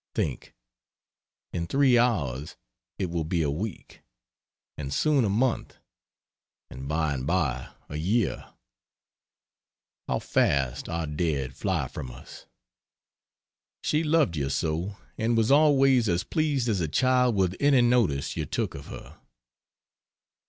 Think 0.15 0.55
in 1.53 1.67
3 1.67 1.95
hours 1.99 2.55
it 2.97 3.11
will 3.11 3.23
be 3.23 3.43
a 3.43 3.51
week! 3.51 4.01
and 4.75 4.91
soon 4.91 5.23
a 5.23 5.29
month; 5.29 5.77
and 6.71 6.87
by 6.87 7.13
and 7.13 7.27
by 7.27 7.69
a 7.87 7.97
year. 7.97 8.51
How 10.07 10.17
fast 10.17 10.89
our 10.89 11.05
dead 11.05 11.55
fly 11.55 11.87
from 11.87 12.09
us. 12.09 12.47
She 13.83 14.03
loved 14.03 14.35
you 14.35 14.49
so, 14.49 14.97
and 15.19 15.37
was 15.37 15.51
always 15.51 16.09
as 16.09 16.23
pleased 16.23 16.67
as 16.67 16.81
a 16.81 16.87
child 16.87 17.35
with 17.35 17.55
any 17.59 17.83
notice 17.83 18.35
you 18.35 18.47
took 18.47 18.73
of 18.73 18.87
her. 18.87 19.17